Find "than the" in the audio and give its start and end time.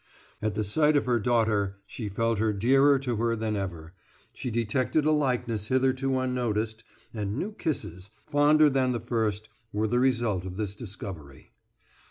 8.67-8.99